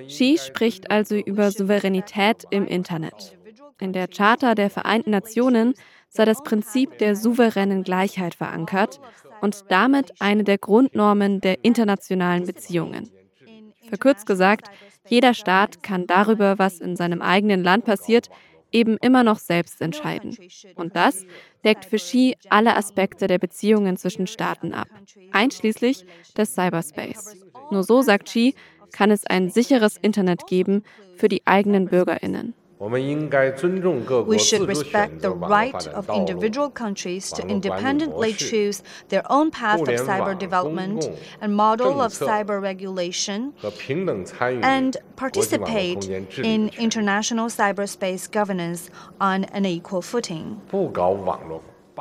[0.08, 3.36] Xi spricht also über Souveränität im Internet.
[3.80, 5.74] In der Charta der Vereinten Nationen
[6.09, 8.99] sei das Prinzip der souveränen Gleichheit verankert
[9.41, 13.09] und damit eine der Grundnormen der internationalen Beziehungen.
[13.87, 14.69] Verkürzt gesagt,
[15.07, 18.29] jeder Staat kann darüber, was in seinem eigenen Land passiert,
[18.71, 20.35] eben immer noch selbst entscheiden.
[20.75, 21.25] Und das
[21.63, 24.87] deckt für Xi alle Aspekte der Beziehungen zwischen Staaten ab,
[25.31, 26.05] einschließlich
[26.37, 27.37] des Cyberspace.
[27.71, 28.53] Nur so, sagt Xi,
[28.91, 30.83] kann es ein sicheres Internet geben
[31.15, 32.53] für die eigenen Bürgerinnen.
[32.79, 39.87] We should respect the right of individual countries to independently choose their own path of
[39.87, 41.09] cyber development
[41.39, 43.53] and model of cyber regulation
[44.61, 46.05] and participate
[46.37, 48.89] in international cyberspace governance
[49.21, 50.59] on an equal footing.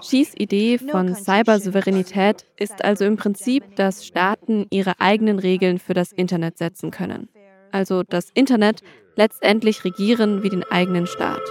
[0.00, 6.10] Xis Idee von Cybersouveränität ist also im Prinzip, dass Staaten ihre eigenen Regeln für das
[6.10, 7.28] Internet setzen können.
[7.70, 8.82] Also das Internet
[9.16, 11.42] letztendlich regieren wie den eigenen Staat.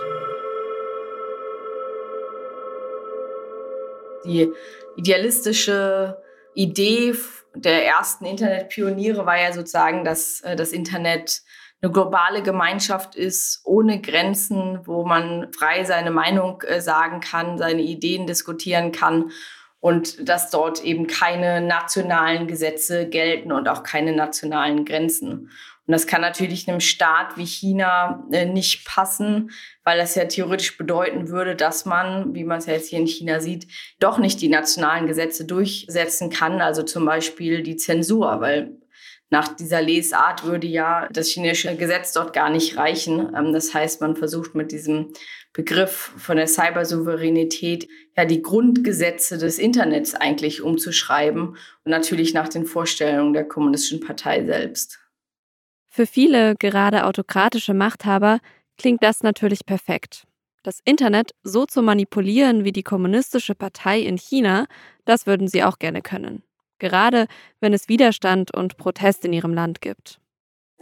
[4.25, 4.51] Die
[4.95, 6.17] idealistische
[6.53, 7.15] Idee
[7.55, 11.41] der ersten Internetpioniere war ja sozusagen, dass äh, das Internet
[11.81, 17.81] eine globale Gemeinschaft ist, ohne Grenzen, wo man frei seine Meinung äh, sagen kann, seine
[17.81, 19.31] Ideen diskutieren kann
[19.81, 25.49] und dass dort eben keine nationalen Gesetze gelten und auch keine nationalen Grenzen.
[25.85, 29.51] Und das kann natürlich einem Staat wie China äh, nicht passen,
[29.83, 33.07] weil das ja theoretisch bedeuten würde, dass man, wie man es ja jetzt hier in
[33.07, 33.67] China sieht,
[33.99, 38.77] doch nicht die nationalen Gesetze durchsetzen kann, also zum Beispiel die Zensur, weil
[39.29, 43.33] nach dieser Lesart würde ja das chinesische Gesetz dort gar nicht reichen.
[43.35, 45.11] Ähm, das heißt, man versucht mit diesem
[45.51, 52.65] Begriff von der Cybersouveränität ja die Grundgesetze des Internets eigentlich umzuschreiben und natürlich nach den
[52.65, 55.02] Vorstellungen der Kommunistischen Partei selbst.
[55.95, 58.39] Für viele, gerade autokratische Machthaber,
[58.79, 60.25] klingt das natürlich perfekt.
[60.63, 64.65] Das Internet so zu manipulieren wie die Kommunistische Partei in China,
[65.05, 66.41] das würden sie auch gerne können
[66.83, 67.27] gerade
[67.61, 70.19] wenn es Widerstand und Protest in ihrem Land gibt.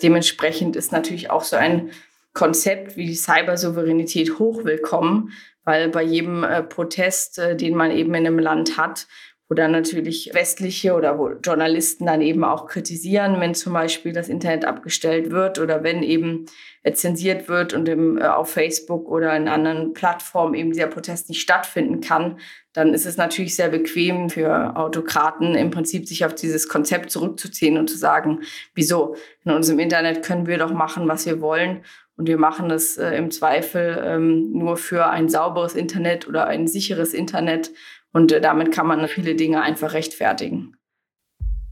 [0.02, 1.92] Dementsprechend ist natürlich auch so ein
[2.34, 5.32] Konzept wie die Cybersouveränität hochwillkommen,
[5.64, 9.06] weil bei jedem äh, Protest, äh, den man eben in einem Land hat,
[9.54, 14.66] dann natürlich westliche oder wo Journalisten dann eben auch kritisieren, wenn zum Beispiel das Internet
[14.66, 16.46] abgestellt wird oder wenn eben
[16.94, 21.42] zensiert wird und im, äh, auf Facebook oder in anderen Plattformen eben dieser Protest nicht
[21.42, 22.40] stattfinden kann,
[22.74, 27.78] dann ist es natürlich sehr bequem für Autokraten im Prinzip sich auf dieses Konzept zurückzuziehen
[27.78, 28.42] und zu sagen,
[28.74, 29.16] wieso?
[29.44, 31.84] In unserem Internet können wir doch machen, was wir wollen.
[32.18, 36.68] Und wir machen das äh, im Zweifel ähm, nur für ein sauberes Internet oder ein
[36.68, 37.72] sicheres Internet
[38.14, 40.76] und äh, damit kann man viele Dinge einfach rechtfertigen.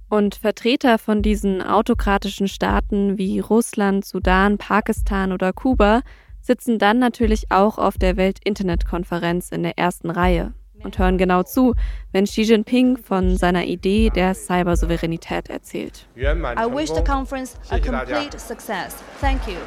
[0.09, 6.01] Und Vertreter von diesen autokratischen Staaten wie Russland, Sudan, Pakistan oder Kuba
[6.41, 11.75] sitzen dann natürlich auch auf der Welt-Internet-Konferenz in der ersten Reihe und hören genau zu,
[12.11, 16.07] wenn Xi Jinping von seiner Idee der Cybersouveränität erzählt.
[16.15, 16.23] I
[16.65, 18.95] wish the conference a complete success.
[19.19, 19.57] Thank you.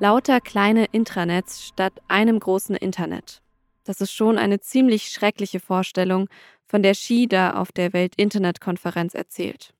[0.00, 3.40] Lauter kleine Intranets statt einem großen Internet.
[3.84, 6.28] Das ist schon eine ziemlich schreckliche Vorstellung,
[6.66, 9.72] von der Xi da auf der Welt-Internet-Konferenz erzählt.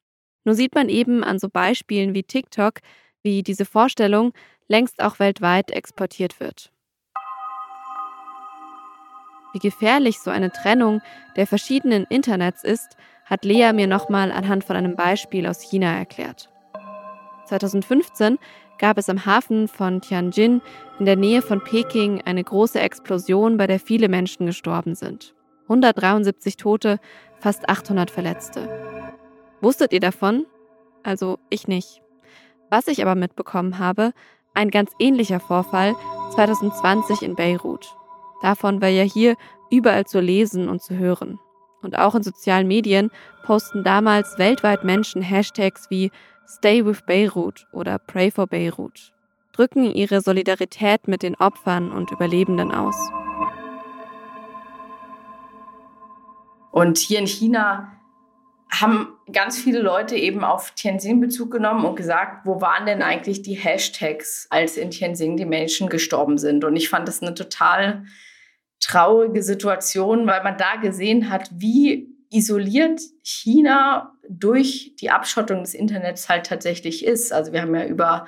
[0.44, 2.80] Nur sieht man eben an so Beispielen wie TikTok,
[3.22, 4.32] wie diese Vorstellung
[4.68, 6.70] längst auch weltweit exportiert wird.
[9.52, 11.00] Wie gefährlich so eine Trennung
[11.36, 16.50] der verschiedenen Internets ist, hat Lea mir nochmal anhand von einem Beispiel aus China erklärt.
[17.46, 18.38] 2015
[18.84, 20.60] gab es am Hafen von Tianjin
[20.98, 25.34] in der Nähe von Peking eine große Explosion, bei der viele Menschen gestorben sind.
[25.62, 26.98] 173 Tote,
[27.40, 28.68] fast 800 Verletzte.
[29.62, 30.44] Wusstet ihr davon?
[31.02, 32.02] Also ich nicht.
[32.68, 34.12] Was ich aber mitbekommen habe,
[34.52, 35.96] ein ganz ähnlicher Vorfall
[36.34, 37.96] 2020 in Beirut.
[38.42, 39.36] Davon war ja hier
[39.70, 41.40] überall zu lesen und zu hören.
[41.80, 43.10] Und auch in sozialen Medien
[43.44, 46.10] posten damals weltweit Menschen Hashtags wie
[46.46, 49.12] Stay with Beirut oder Pray for Beirut,
[49.52, 52.96] drücken ihre Solidarität mit den Opfern und Überlebenden aus.
[56.70, 57.92] Und hier in China
[58.70, 63.42] haben ganz viele Leute eben auf Tianjin Bezug genommen und gesagt, wo waren denn eigentlich
[63.42, 66.64] die Hashtags, als in Tianjin die Menschen gestorben sind?
[66.64, 68.04] Und ich fand das eine total
[68.80, 76.28] traurige Situation, weil man da gesehen hat, wie isoliert China durch die Abschottung des Internets
[76.28, 77.32] halt tatsächlich ist.
[77.32, 78.26] Also wir haben ja über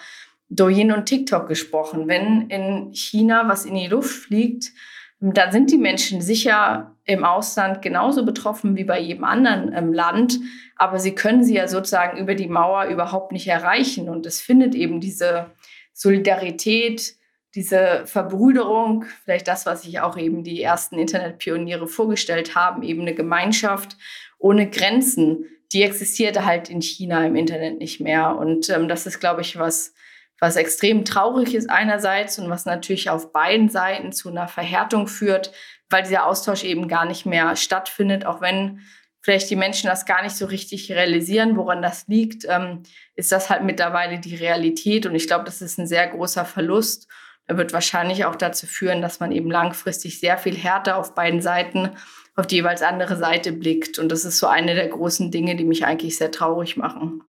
[0.49, 2.07] Douyin und TikTok gesprochen.
[2.07, 4.73] Wenn in China was in die Luft fliegt,
[5.19, 10.39] dann sind die Menschen sicher im Ausland genauso betroffen wie bei jedem anderen ähm, Land,
[10.77, 14.09] aber sie können sie ja sozusagen über die Mauer überhaupt nicht erreichen.
[14.09, 15.47] Und es findet eben diese
[15.95, 17.16] Solidarität,
[17.57, 23.15] diese Verbrüderung, vielleicht das, was sich auch eben die ersten Internetpioniere vorgestellt haben, eben eine
[23.15, 23.97] Gemeinschaft
[24.39, 28.37] ohne Grenzen, die existierte halt in China im Internet nicht mehr.
[28.37, 29.95] Und ähm, das ist, glaube ich, was,
[30.39, 35.51] was extrem traurig ist einerseits und was natürlich auf beiden Seiten zu einer Verhärtung führt,
[35.89, 38.81] weil dieser Austausch eben gar nicht mehr stattfindet, auch wenn
[39.23, 42.83] vielleicht die Menschen das gar nicht so richtig realisieren, woran das liegt, ähm,
[43.15, 45.07] ist das halt mittlerweile die Realität.
[45.07, 47.09] Und ich glaube, das ist ein sehr großer Verlust.
[47.49, 51.41] Er wird wahrscheinlich auch dazu führen, dass man eben langfristig sehr viel härter auf beiden
[51.41, 51.91] Seiten
[52.35, 53.99] auf die jeweils andere Seite blickt.
[53.99, 57.23] Und das ist so eine der großen Dinge, die mich eigentlich sehr traurig machen.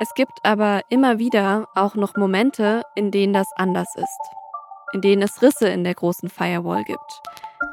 [0.00, 4.20] Es gibt aber immer wieder auch noch Momente, in denen das anders ist.
[4.92, 7.20] In denen es Risse in der großen Firewall gibt.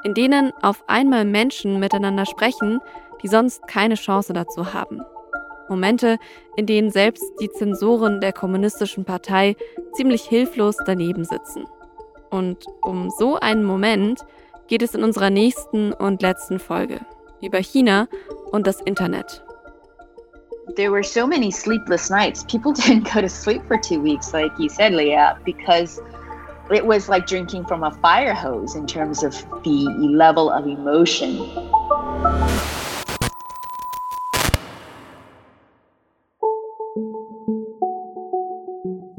[0.04, 2.80] In denen auf einmal Menschen miteinander sprechen,
[3.22, 5.02] die sonst keine Chance dazu haben.
[5.70, 6.18] Momente,
[6.56, 9.56] in denen selbst die Zensoren der kommunistischen Partei
[9.96, 11.66] ziemlich hilflos daneben sitzen.
[12.30, 14.26] Und um so einen Moment
[14.68, 17.00] geht es in unserer nächsten und letzten Folge
[17.42, 18.08] über China
[18.52, 19.44] und das Internet.
[20.76, 22.44] There were so many sleepless nights.
[22.44, 26.02] People didn't go to sleep for two weeks, like you said, Leah, because
[26.72, 31.38] it was like drinking from a fire hose in terms of the level of emotion.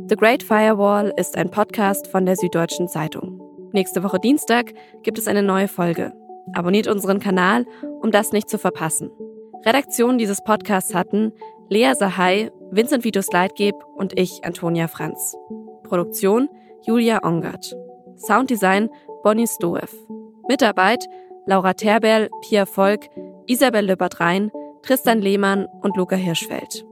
[0.08, 3.40] The Great Firewall ist ein Podcast von der Süddeutschen Zeitung.
[3.72, 6.12] Nächste Woche Dienstag gibt es eine neue Folge.
[6.54, 7.66] Abonniert unseren Kanal,
[8.00, 9.10] um das nicht zu verpassen.
[9.64, 11.32] Redaktion dieses Podcasts hatten
[11.68, 15.36] Lea Sahai, Vincent Vitus Leitgeb und ich, Antonia Franz.
[15.82, 16.48] Produktion
[16.86, 17.74] Julia Ongert.
[18.16, 18.88] Sounddesign
[19.24, 19.92] Bonnie Stoev.
[20.48, 21.04] Mitarbeit
[21.46, 23.08] Laura Terberl, Pia Volk,
[23.46, 24.52] Isabel Löbert-Rhein,
[24.82, 26.84] Tristan Lehmann und Luca Hirschfeld.